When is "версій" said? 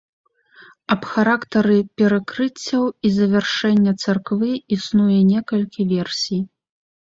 5.95-6.45